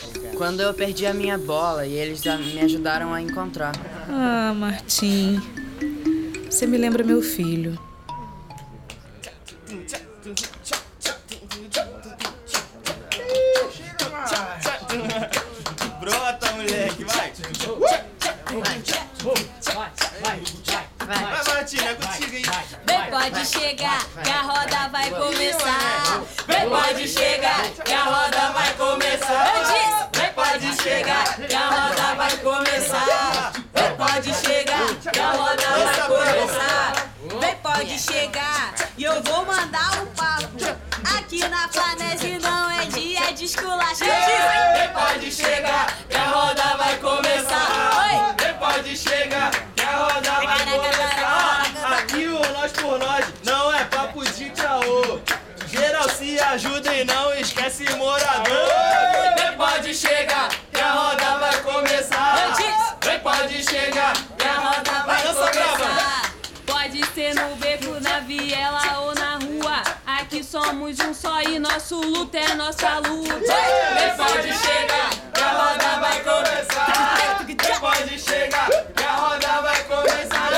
Quando 0.41 0.61
eu 0.61 0.73
perdi 0.73 1.05
a 1.05 1.13
minha 1.13 1.37
bola 1.37 1.85
e 1.85 1.93
eles 1.93 2.23
me 2.25 2.61
ajudaram 2.61 3.13
a 3.13 3.21
encontrar. 3.21 3.73
Ah, 4.09 4.51
Martim. 4.55 5.39
Você 6.49 6.65
me 6.65 6.79
lembra 6.79 7.03
meu 7.03 7.21
filho. 7.21 7.77
Brota, 15.99 16.51
moleque, 16.53 17.03
vai! 17.03 17.33
Vai, 21.05 21.43
Martina, 21.53 21.89
é 21.89 21.93
contigo, 21.93 22.35
hein? 22.35 22.43
Vem, 22.87 23.11
pode 23.11 23.45
chegar, 23.45 24.05
que 24.23 24.29
a 24.29 24.41
roda 24.41 24.89
vai 24.89 25.09
começar. 25.11 26.23
Vem, 26.47 26.67
pode 26.67 27.07
chegar, 27.07 27.69
que 27.85 27.93
a 27.93 28.03
roda 28.03 28.51
vai 28.53 28.73
começar. 28.73 28.80
Pode 37.91 37.99
chegar 37.99 38.73
e 38.97 39.03
eu 39.03 39.21
vou 39.23 39.45
mandar 39.45 40.01
um 40.01 40.05
papo. 40.07 40.57
Aqui 41.17 41.45
na 41.49 41.67
Planese 41.67 42.39
não 42.39 42.71
é 42.71 42.85
dia 42.85 43.33
de 43.33 43.45
esculacho. 43.45 44.05
Vem, 44.05 44.89
pode 44.93 45.31
chegar, 45.31 45.93
que 46.09 46.15
a 46.15 46.25
roda 46.25 46.77
vai 46.77 46.97
começar. 46.97 48.35
Vem, 48.39 48.53
pode 48.53 48.95
chegar, 48.95 49.51
que 49.75 49.83
a 49.83 49.95
roda 49.97 50.31
vai 50.31 50.59
começar. 50.65 51.97
Aqui 51.97 52.27
o 52.27 52.39
Nós 52.53 52.71
por 52.71 52.97
Nós 52.97 53.25
não 53.43 53.73
é 53.73 53.83
papo 53.85 54.23
de 54.23 54.49
caô. 54.51 55.19
Geral 55.67 56.09
se 56.09 56.39
ajuda 56.39 56.93
e 56.93 57.03
não 57.03 57.33
esquece 57.33 57.83
morador. 57.95 58.71
Pode 59.57 59.93
chegar, 59.93 60.49
que 60.71 60.79
a 60.79 60.91
roda 60.91 61.37
vai 61.39 61.61
começar. 61.61 62.55
Pode 63.21 63.63
chegar, 63.63 64.13
somos 70.51 70.99
um 70.99 71.13
só 71.13 71.41
e 71.43 71.57
nosso 71.57 71.95
luto 72.01 72.35
é 72.35 72.53
nossa 72.55 72.97
luta. 72.97 73.31
Vem, 73.31 74.17
pode 74.17 74.51
chegar, 74.51 75.09
que 75.33 75.39
a 75.39 75.49
roda 75.53 75.99
vai 76.01 76.23
começar. 76.23 77.45
Vem, 77.45 77.79
pode 77.79 78.19
chegar, 78.19 78.67
que 78.67 79.03
a 79.03 79.15
roda 79.15 79.61
vai 79.61 79.83
começar. 79.85 80.49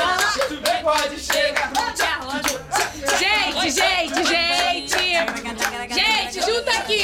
Vem, 0.50 0.82
pode 0.82 1.20
chegar, 1.20 1.70
que 1.94 2.02
a 2.02 2.16
roda 2.16 2.48
Gente, 3.16 3.70
gente, 3.70 4.24
gente! 4.24 5.94
Gente, 5.94 6.40
junta 6.44 6.70
aqui! 6.72 6.98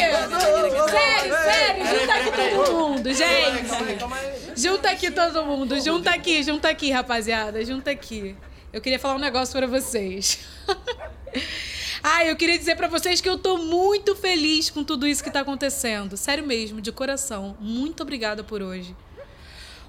Sério, 0.90 1.34
sério, 1.44 1.86
junta 1.86 2.14
aqui 2.14 2.32
todo 2.32 2.72
mundo, 2.72 3.14
gente! 3.14 4.60
Junta 4.60 4.90
aqui 4.90 5.10
todo 5.12 5.44
mundo, 5.44 5.80
junta 5.80 6.10
aqui, 6.10 6.42
junta 6.42 6.68
aqui, 6.68 6.90
rapaziada, 6.90 7.64
junta 7.64 7.92
aqui. 7.92 8.36
eu 8.72 8.80
queria 8.80 8.98
falar 8.98 9.14
um 9.14 9.20
negócio 9.20 9.56
para 9.56 9.68
vocês. 9.68 10.40
ah, 12.02 12.24
eu 12.24 12.34
queria 12.34 12.58
dizer 12.58 12.76
para 12.76 12.88
vocês 12.88 13.20
que 13.20 13.28
eu 13.28 13.36
tô 13.36 13.58
muito 13.58 14.16
feliz 14.16 14.70
com 14.70 14.82
tudo 14.82 15.06
isso 15.06 15.22
que 15.22 15.30
tá 15.30 15.40
acontecendo. 15.40 16.16
Sério 16.16 16.46
mesmo, 16.46 16.80
de 16.80 16.90
coração. 16.90 17.56
Muito 17.60 18.02
obrigada 18.02 18.42
por 18.42 18.62
hoje. 18.62 18.96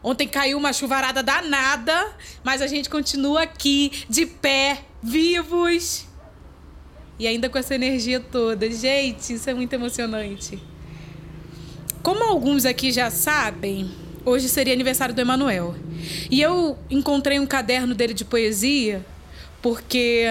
Ontem 0.04 0.28
caiu 0.28 0.58
uma 0.58 0.74
chuvarada 0.74 1.22
danada, 1.22 2.16
mas 2.44 2.62
a 2.62 2.68
gente 2.68 2.90
continua 2.90 3.44
aqui, 3.44 4.06
de 4.10 4.26
pé, 4.26 4.84
vivos. 5.02 6.06
E 7.18 7.28
ainda 7.28 7.50
com 7.50 7.58
essa 7.58 7.76
energia 7.76 8.20
toda. 8.20 8.70
Gente, 8.70 9.34
isso 9.34 9.50
é 9.50 9.54
muito 9.54 9.72
emocionante. 9.72 10.62
Como 12.02 12.24
alguns 12.24 12.66
aqui 12.66 12.92
já 12.92 13.12
sabem, 13.12 13.92
hoje 14.26 14.50
seria 14.50 14.74
aniversário 14.74 15.14
do 15.14 15.22
Emanuel. 15.22 15.76
E 16.32 16.42
eu 16.42 16.78
encontrei 16.90 17.40
um 17.40 17.46
caderno 17.46 17.94
dele 17.94 18.16
de 18.16 18.26
poesia, 18.26 19.06
porque 19.62 20.26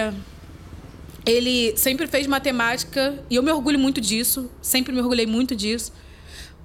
ele 1.25 1.75
sempre 1.77 2.07
fez 2.07 2.25
matemática, 2.25 3.23
e 3.29 3.35
eu 3.35 3.43
me 3.43 3.51
orgulho 3.51 3.77
muito 3.77 4.01
disso, 4.01 4.49
sempre 4.61 4.93
me 4.93 5.01
orgulhei 5.01 5.25
muito 5.25 5.55
disso. 5.55 5.93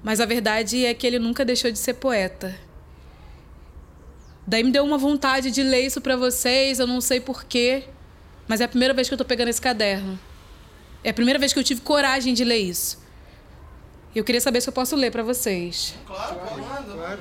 Mas 0.02 0.20
a 0.20 0.26
verdade 0.26 0.84
é 0.84 0.94
que 0.94 1.06
ele 1.06 1.18
nunca 1.18 1.44
deixou 1.44 1.70
de 1.70 1.78
ser 1.78 1.94
poeta. 1.94 2.58
Daí 4.46 4.62
me 4.62 4.70
deu 4.70 4.84
uma 4.84 4.96
vontade 4.96 5.50
de 5.50 5.62
ler 5.62 5.86
isso 5.86 6.00
para 6.00 6.16
vocês, 6.16 6.78
eu 6.78 6.86
não 6.86 7.00
sei 7.00 7.20
porquê, 7.20 7.84
mas 8.46 8.60
é 8.60 8.64
a 8.64 8.68
primeira 8.68 8.94
vez 8.94 9.08
que 9.08 9.14
eu 9.14 9.18
tô 9.18 9.24
pegando 9.24 9.48
esse 9.48 9.60
caderno. 9.60 10.18
É 11.02 11.10
a 11.10 11.14
primeira 11.14 11.38
vez 11.38 11.52
que 11.52 11.58
eu 11.58 11.64
tive 11.64 11.80
coragem 11.80 12.32
de 12.32 12.44
ler 12.44 12.58
isso. 12.58 13.04
Eu 14.14 14.24
queria 14.24 14.40
saber 14.40 14.60
se 14.60 14.68
eu 14.68 14.72
posso 14.72 14.96
ler 14.96 15.10
para 15.10 15.22
vocês. 15.22 15.94
Claro, 16.06 16.36
claro. 16.94 17.20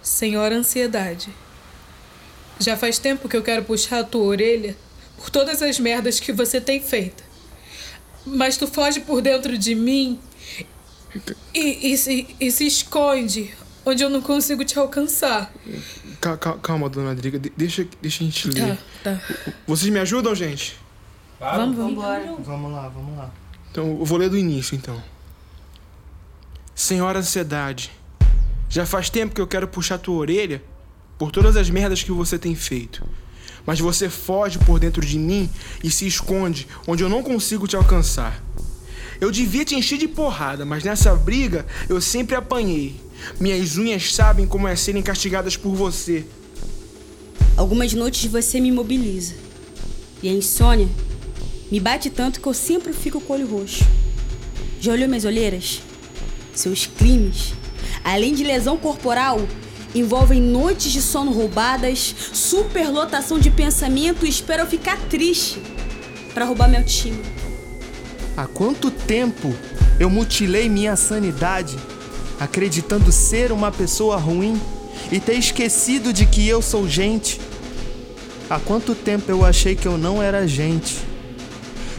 Senhora 0.00 0.54
Ansiedade, 0.54 1.30
já 2.58 2.76
faz 2.76 2.98
tempo 2.98 3.28
que 3.28 3.36
eu 3.36 3.42
quero 3.42 3.64
puxar 3.64 4.00
a 4.00 4.04
tua 4.04 4.24
orelha 4.24 4.76
por 5.16 5.30
todas 5.30 5.62
as 5.62 5.78
merdas 5.78 6.20
que 6.20 6.32
você 6.32 6.60
tem 6.60 6.80
feito. 6.80 7.22
Mas 8.24 8.56
tu 8.56 8.66
foge 8.66 9.00
por 9.00 9.20
dentro 9.20 9.56
de 9.58 9.74
mim 9.74 10.18
e, 11.54 11.92
e, 11.92 11.98
se, 11.98 12.36
e 12.40 12.50
se 12.50 12.66
esconde 12.66 13.54
onde 13.84 14.02
eu 14.02 14.10
não 14.10 14.22
consigo 14.22 14.64
te 14.64 14.78
alcançar. 14.78 15.52
Calma, 16.20 16.58
calma 16.58 16.88
dona 16.88 17.14
Driga, 17.14 17.38
deixa, 17.56 17.86
deixa 18.00 18.22
a 18.22 18.26
gente 18.26 18.48
ler. 18.48 18.78
Tá, 19.02 19.16
tá. 19.16 19.20
Vocês 19.66 19.90
me 19.90 19.98
ajudam, 19.98 20.34
gente? 20.34 20.76
Vamos, 21.40 21.76
vamos. 21.76 21.92
Embora. 21.92 22.36
Vamos 22.38 22.72
lá, 22.72 22.88
vamos 22.88 23.16
lá. 23.16 23.30
Então, 23.70 23.98
eu 23.98 24.04
vou 24.04 24.18
ler 24.18 24.30
do 24.30 24.38
início, 24.38 24.76
então. 24.76 25.02
Senhora 26.74 27.18
Ansiedade, 27.18 27.90
já 28.68 28.86
faz 28.86 29.10
tempo 29.10 29.34
que 29.34 29.40
eu 29.40 29.46
quero 29.46 29.66
puxar 29.66 29.98
tua 29.98 30.16
orelha 30.16 30.62
por 31.18 31.30
todas 31.30 31.56
as 31.56 31.68
merdas 31.68 32.02
que 32.02 32.12
você 32.12 32.38
tem 32.38 32.54
feito. 32.54 33.04
Mas 33.66 33.80
você 33.80 34.08
foge 34.08 34.58
por 34.58 34.78
dentro 34.78 35.04
de 35.04 35.18
mim 35.18 35.48
e 35.82 35.90
se 35.90 36.06
esconde 36.06 36.66
onde 36.86 37.02
eu 37.02 37.08
não 37.08 37.22
consigo 37.22 37.68
te 37.68 37.76
alcançar. 37.76 38.42
Eu 39.20 39.30
devia 39.30 39.64
te 39.64 39.76
encher 39.76 39.98
de 39.98 40.08
porrada, 40.08 40.64
mas 40.64 40.82
nessa 40.82 41.14
briga 41.14 41.64
eu 41.88 42.00
sempre 42.00 42.34
apanhei. 42.34 43.00
Minhas 43.38 43.76
unhas 43.76 44.12
sabem 44.12 44.46
como 44.46 44.66
é 44.66 44.74
serem 44.74 45.02
castigadas 45.02 45.56
por 45.56 45.74
você. 45.74 46.24
Algumas 47.56 47.92
noites 47.92 48.24
você 48.30 48.60
me 48.60 48.68
imobiliza. 48.68 49.34
E 50.22 50.28
a 50.28 50.32
insônia 50.32 50.88
me 51.70 51.78
bate 51.78 52.10
tanto 52.10 52.40
que 52.40 52.46
eu 52.46 52.54
sempre 52.54 52.92
fico 52.92 53.20
com 53.20 53.32
o 53.32 53.36
olho 53.36 53.46
roxo. 53.46 53.84
Já 54.80 54.92
olhou 54.92 55.08
minhas 55.08 55.24
olheiras? 55.24 55.80
Seus 56.54 56.86
crimes, 56.86 57.54
além 58.02 58.34
de 58.34 58.42
lesão 58.42 58.76
corporal, 58.76 59.40
envolvem 59.94 60.40
noites 60.40 60.92
de 60.92 61.02
sono 61.02 61.32
roubadas, 61.32 62.14
superlotação 62.32 63.38
de 63.38 63.50
pensamento 63.50 64.24
e 64.24 64.28
espero 64.28 64.66
ficar 64.66 64.98
triste 65.08 65.60
para 66.32 66.44
roubar 66.44 66.68
minha 66.68 66.80
autoestima. 66.80 67.22
Há 68.36 68.46
quanto 68.46 68.90
tempo 68.90 69.54
eu 70.00 70.08
mutilei 70.08 70.68
minha 70.68 70.96
sanidade 70.96 71.76
acreditando 72.40 73.12
ser 73.12 73.52
uma 73.52 73.70
pessoa 73.70 74.16
ruim 74.16 74.60
e 75.10 75.20
ter 75.20 75.34
esquecido 75.34 76.12
de 76.12 76.26
que 76.26 76.48
eu 76.48 76.60
sou 76.60 76.88
gente. 76.88 77.40
Há 78.50 78.58
quanto 78.58 78.94
tempo 78.94 79.30
eu 79.30 79.44
achei 79.44 79.76
que 79.76 79.86
eu 79.86 79.96
não 79.96 80.22
era 80.22 80.46
gente? 80.46 80.98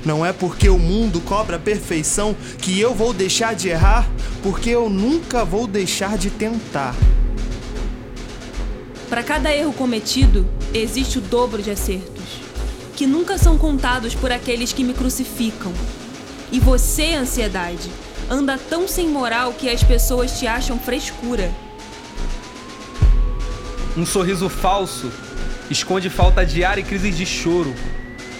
Não 0.05 0.25
é 0.25 0.33
porque 0.33 0.67
o 0.67 0.77
mundo 0.77 1.21
cobra 1.21 1.57
perfeição 1.57 2.35
que 2.59 2.77
eu 2.77 2.93
vou 2.93 3.13
deixar 3.13 3.55
de 3.55 3.69
errar, 3.69 4.09
porque 4.41 4.69
eu 4.69 4.89
nunca 4.89 5.45
vou 5.45 5.65
deixar 5.65 6.17
de 6.17 6.29
tentar. 6.29 6.93
Para 9.13 9.21
cada 9.21 9.53
erro 9.53 9.71
cometido, 9.73 10.43
existe 10.73 11.19
o 11.19 11.21
dobro 11.21 11.61
de 11.61 11.69
acertos, 11.69 12.23
que 12.95 13.05
nunca 13.05 13.37
são 13.37 13.59
contados 13.59 14.15
por 14.15 14.31
aqueles 14.31 14.73
que 14.73 14.83
me 14.83 14.91
crucificam. 14.91 15.71
E 16.51 16.59
você, 16.59 17.13
ansiedade, 17.13 17.91
anda 18.27 18.57
tão 18.57 18.87
sem 18.87 19.07
moral 19.07 19.53
que 19.53 19.69
as 19.69 19.83
pessoas 19.83 20.39
te 20.39 20.47
acham 20.47 20.79
frescura. 20.79 21.53
Um 23.95 24.03
sorriso 24.03 24.49
falso 24.49 25.11
esconde 25.69 26.09
falta 26.09 26.43
de 26.43 26.65
ar 26.65 26.79
e 26.79 26.83
crises 26.83 27.15
de 27.15 27.27
choro, 27.27 27.75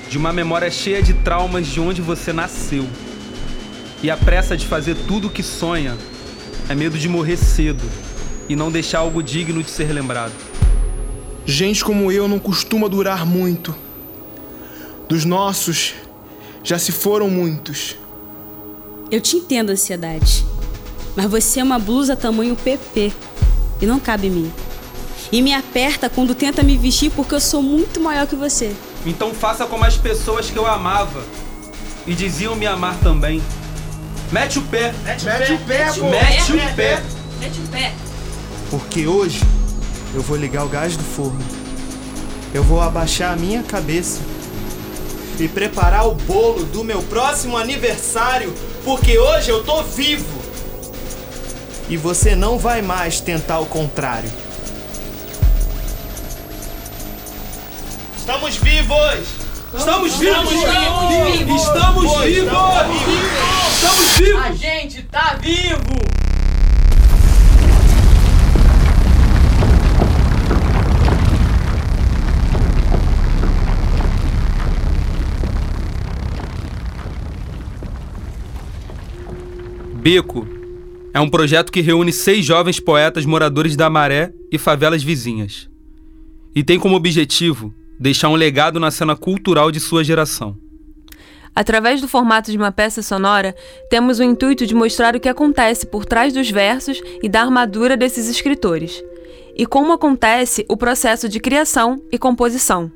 de 0.09 0.17
uma 0.17 0.33
memória 0.33 0.71
cheia 0.71 1.03
de 1.03 1.13
traumas 1.13 1.67
de 1.67 1.79
onde 1.79 2.01
você 2.01 2.33
nasceu. 2.33 2.89
E 4.01 4.09
a 4.09 4.17
pressa 4.17 4.57
de 4.57 4.65
fazer 4.65 4.95
tudo 5.07 5.27
o 5.27 5.29
que 5.29 5.43
sonha 5.43 5.95
é 6.67 6.73
medo 6.73 6.97
de 6.97 7.07
morrer 7.07 7.38
cedo 7.38 7.88
e 8.49 8.55
não 8.55 8.71
deixar 8.71 9.01
algo 9.01 9.21
digno 9.21 9.62
de 9.62 9.69
ser 9.69 9.93
lembrado. 9.93 10.52
Gente 11.45 11.84
como 11.84 12.12
eu 12.12 12.27
não 12.27 12.39
costuma 12.39 12.88
durar 12.88 13.25
muito. 13.25 13.75
Dos 15.10 15.25
nossos 15.25 15.93
já 16.63 16.79
se 16.79 16.91
foram 16.91 17.29
muitos. 17.29 17.97
Eu 19.12 19.19
te 19.19 19.36
entendo, 19.36 19.71
ansiedade. 19.71 20.45
Mas 21.15 21.25
você 21.29 21.60
é 21.60 21.63
uma 21.63 21.77
blusa 21.77 22.15
tamanho 22.15 22.56
PP 22.56 23.12
e 23.82 23.86
não 23.86 23.99
cabe 23.99 24.27
em 24.27 24.32
mim. 24.32 24.53
E 25.32 25.41
me 25.41 25.53
aperta 25.53 26.10
quando 26.10 26.34
tenta 26.34 26.63
me 26.63 26.77
vestir 26.77 27.12
porque 27.12 27.36
eu 27.36 27.41
sou 27.41 27.62
muito 27.62 27.99
maior 27.99 28.25
que 28.25 28.36
você. 28.36 28.73
Então 29.06 29.34
faça 29.34 29.65
como 29.65 29.84
as 29.84 29.97
pessoas 29.97 30.49
que 30.49 30.58
eu 30.58 30.65
amava 30.65 31.23
e 32.08 32.13
diziam 32.13 32.56
me 32.56 32.65
amar 32.65 32.97
também. 32.99 33.41
Mete 34.32 34.60
o 34.60 34.62
pé. 34.62 34.93
Mete, 35.03 35.25
Mete 35.25 35.53
o 35.53 35.58
pé, 35.60 35.77
pé 35.86 35.99
pô. 35.99 36.10
Mete 36.10 36.53
o 36.53 36.75
pé. 36.75 37.03
Mete 37.39 37.60
o 37.60 37.67
pé. 37.67 37.93
Porque 38.69 39.06
hoje 39.06 39.41
eu 40.13 40.21
vou 40.21 40.38
ligar 40.38 40.63
o 40.63 40.69
gás 40.69 40.95
do 40.95 41.04
forno. 41.04 41.43
Eu 42.54 42.63
vou 42.63 42.82
abaixar 42.82 43.34
a 43.34 43.36
minha 43.36 43.63
cabeça 43.63 44.21
e 45.39 45.47
preparar 45.47 46.08
o 46.08 46.13
bolo 46.13 46.63
do 46.65 46.84
meu 46.84 47.02
próximo 47.04 47.58
aniversário, 47.58 48.54
porque 48.84 49.17
hoje 49.17 49.49
eu 49.49 49.63
tô 49.63 49.82
vivo. 49.82 50.41
E 51.89 51.97
você 51.97 52.36
não 52.36 52.58
vai 52.58 52.82
mais 52.82 53.19
tentar 53.19 53.60
o 53.60 53.65
contrário. 53.65 54.30
Estamos 58.17 58.56
vivos! 58.56 59.43
Estamos 59.76 60.15
vivos! 60.15 60.52
Estamos 60.52 61.38
vivos! 61.38 61.62
Estamos 61.62 62.17
vivos! 62.23 62.52
Estamos 63.73 64.17
vivos! 64.17 64.45
A 64.45 64.52
gente 64.54 65.04
tá 65.04 65.38
vivo! 65.41 66.12
Beco 80.03 80.45
é 81.13 81.19
um 81.21 81.29
projeto 81.29 81.71
que 81.71 81.79
reúne 81.79 82.11
seis 82.11 82.45
jovens 82.45 82.77
poetas 82.77 83.25
moradores 83.25 83.77
da 83.77 83.89
Maré 83.89 84.33
e 84.51 84.57
favelas 84.57 85.01
vizinhas. 85.01 85.69
E 86.53 86.61
tem 86.61 86.77
como 86.77 86.97
objetivo 86.97 87.73
deixar 87.97 88.27
um 88.27 88.35
legado 88.35 88.81
na 88.81 88.91
cena 88.91 89.15
cultural 89.15 89.71
de 89.71 89.79
sua 89.79 90.03
geração. 90.03 90.57
Através 91.55 92.01
do 92.01 92.09
formato 92.09 92.51
de 92.51 92.57
uma 92.57 92.69
peça 92.69 93.01
sonora, 93.01 93.55
temos 93.89 94.19
o 94.19 94.23
intuito 94.23 94.67
de 94.67 94.75
mostrar 94.75 95.15
o 95.15 95.21
que 95.21 95.29
acontece 95.29 95.85
por 95.85 96.03
trás 96.03 96.33
dos 96.33 96.51
versos 96.51 97.01
e 97.21 97.29
da 97.29 97.39
armadura 97.39 97.95
desses 97.95 98.27
escritores, 98.27 99.01
e 99.55 99.65
como 99.65 99.93
acontece 99.93 100.65
o 100.67 100.75
processo 100.75 101.29
de 101.29 101.39
criação 101.39 102.03
e 102.11 102.17
composição. 102.17 102.91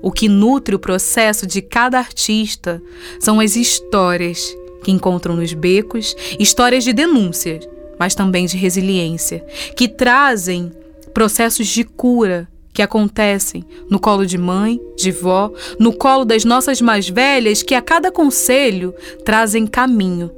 O 0.00 0.12
que 0.12 0.28
nutre 0.28 0.76
o 0.76 0.78
processo 0.78 1.48
de 1.48 1.60
cada 1.60 1.98
artista 1.98 2.80
são 3.18 3.40
as 3.40 3.56
histórias 3.56 4.54
que 4.84 4.92
encontram 4.92 5.34
nos 5.34 5.52
becos 5.52 6.14
histórias 6.38 6.84
de 6.84 6.92
denúncia, 6.92 7.58
mas 7.98 8.14
também 8.14 8.46
de 8.46 8.56
resiliência, 8.56 9.44
que 9.76 9.88
trazem 9.88 10.70
processos 11.12 11.66
de 11.66 11.82
cura 11.82 12.46
que 12.72 12.82
acontecem 12.82 13.64
no 13.88 14.00
colo 14.00 14.26
de 14.26 14.36
mãe, 14.36 14.80
de 14.96 15.12
vó, 15.12 15.50
no 15.78 15.92
colo 15.92 16.24
das 16.24 16.44
nossas 16.44 16.80
mais 16.80 17.08
velhas, 17.08 17.62
que 17.62 17.74
a 17.74 17.80
cada 17.80 18.10
conselho 18.10 18.92
trazem 19.24 19.66
caminho. 19.66 20.30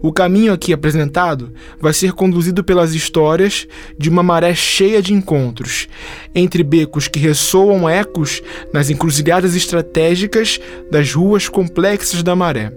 O 0.00 0.12
caminho 0.12 0.52
aqui 0.52 0.72
apresentado 0.72 1.52
vai 1.80 1.92
ser 1.92 2.12
conduzido 2.12 2.62
pelas 2.62 2.94
histórias 2.94 3.66
de 3.98 4.08
uma 4.08 4.22
maré 4.22 4.54
cheia 4.54 5.02
de 5.02 5.12
encontros, 5.12 5.88
entre 6.32 6.62
becos 6.62 7.08
que 7.08 7.18
ressoam 7.18 7.90
ecos 7.90 8.40
nas 8.72 8.88
encruzilhadas 8.88 9.56
estratégicas 9.56 10.60
das 10.88 11.12
ruas 11.12 11.48
complexas 11.48 12.22
da 12.22 12.36
maré. 12.36 12.72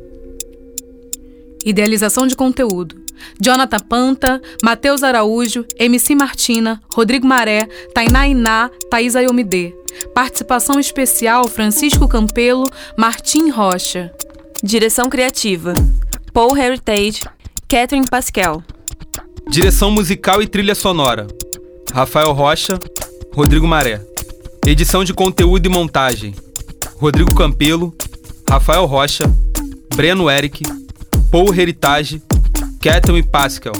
Idealização 1.65 2.25
de 2.25 2.35
conteúdo. 2.35 2.95
Jonathan 3.39 3.79
Panta, 3.79 4.41
Matheus 4.63 5.03
Araújo, 5.03 5.65
MC 5.77 6.15
Martina, 6.15 6.81
Rodrigo 6.91 7.27
Maré, 7.27 7.67
Tainá 7.93 8.27
Iná, 8.27 8.69
Thaís 8.89 9.15
Ayomide. 9.15 9.75
Participação 10.13 10.79
especial 10.79 11.47
Francisco 11.47 12.07
Campelo, 12.07 12.69
Martim 12.97 13.49
Rocha. 13.49 14.11
Direção 14.63 15.09
criativa: 15.09 15.73
Paul 16.33 16.57
Heritage, 16.57 17.21
Catherine 17.67 18.07
Pascal. 18.07 18.63
Direção 19.49 19.91
musical 19.91 20.41
e 20.41 20.47
trilha 20.47 20.75
sonora: 20.75 21.27
Rafael 21.93 22.31
Rocha, 22.31 22.79
Rodrigo 23.33 23.67
Maré. 23.67 24.01
Edição 24.65 25.03
de 25.03 25.13
conteúdo 25.13 25.65
e 25.65 25.69
montagem: 25.69 26.33
Rodrigo 26.95 27.35
Campelo, 27.35 27.93
Rafael 28.49 28.85
Rocha, 28.85 29.23
Breno 29.95 30.29
Eric, 30.29 30.63
Paul 31.31 31.57
Heritage, 31.57 32.21
Catherine 32.81 33.23
Pascal. 33.23 33.71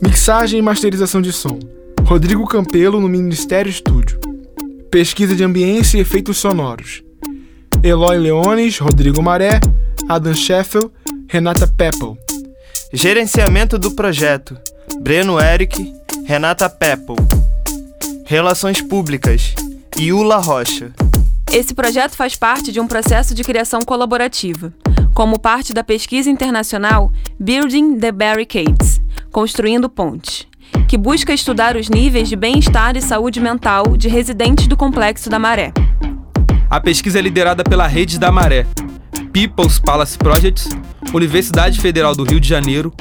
Mixagem 0.00 0.60
e 0.60 0.62
masterização 0.62 1.20
de 1.20 1.32
som: 1.32 1.58
Rodrigo 2.04 2.46
Campelo 2.46 3.00
no 3.00 3.08
Ministério 3.08 3.68
Estúdio. 3.68 4.20
Pesquisa 4.88 5.34
de 5.34 5.42
ambiência 5.42 5.98
e 5.98 6.00
efeitos 6.00 6.36
sonoros: 6.38 7.02
Eloy 7.82 8.18
Leones, 8.18 8.78
Rodrigo 8.78 9.20
Maré, 9.20 9.60
Adam 10.08 10.32
Sheffield, 10.32 10.92
Renata 11.26 11.66
Peppel. 11.66 12.16
Gerenciamento 12.92 13.76
do 13.76 13.90
projeto: 13.90 14.56
Breno 15.00 15.40
Eric, 15.40 15.92
Renata 16.24 16.70
Peppel. 16.70 17.16
Relações 18.24 18.80
públicas: 18.80 19.56
Iula 19.98 20.36
Rocha. 20.36 20.92
Esse 21.50 21.74
projeto 21.74 22.14
faz 22.14 22.36
parte 22.36 22.70
de 22.70 22.78
um 22.78 22.86
processo 22.86 23.34
de 23.34 23.42
criação 23.42 23.80
colaborativa, 23.80 24.72
como 25.14 25.38
parte 25.38 25.72
da 25.72 25.82
pesquisa 25.84 26.30
internacional 26.30 27.12
Building 27.38 27.98
the 27.98 28.12
Barricades 28.12 29.00
Construindo 29.30 29.88
Pontes 29.88 30.46
que 30.86 30.96
busca 30.96 31.32
estudar 31.32 31.76
os 31.76 31.88
níveis 31.88 32.28
de 32.28 32.36
bem-estar 32.36 32.96
e 32.96 33.02
saúde 33.02 33.40
mental 33.40 33.96
de 33.96 34.08
residentes 34.08 34.66
do 34.66 34.76
Complexo 34.76 35.28
da 35.28 35.38
Maré. 35.38 35.72
A 36.70 36.80
pesquisa 36.80 37.18
é 37.18 37.22
liderada 37.22 37.64
pela 37.64 37.86
Rede 37.86 38.18
da 38.18 38.30
Maré, 38.30 38.66
People's 39.32 39.78
Palace 39.78 40.16
Projects, 40.16 40.68
Universidade 41.12 41.80
Federal 41.80 42.14
do 42.14 42.24
Rio 42.24 42.40
de 42.40 42.48
Janeiro, 42.48 42.92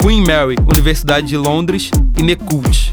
Queen 0.00 0.24
Mary, 0.24 0.56
Universidade 0.70 1.26
de 1.28 1.36
Londres 1.36 1.90
e 2.18 2.22
Necult, 2.22 2.92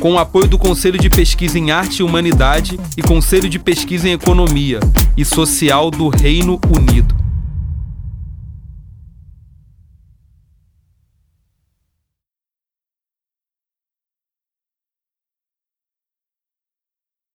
com 0.00 0.14
o 0.14 0.18
apoio 0.18 0.48
do 0.48 0.58
Conselho 0.58 0.98
de 0.98 1.08
Pesquisa 1.08 1.58
em 1.58 1.70
Arte 1.70 2.00
e 2.00 2.02
Humanidade 2.02 2.78
e 2.96 3.02
Conselho 3.02 3.48
de 3.48 3.58
Pesquisa 3.58 4.08
em 4.08 4.12
Economia 4.12 4.80
e 5.16 5.24
Social 5.24 5.90
do 5.90 6.08
Reino 6.08 6.60
Unido. 6.68 7.17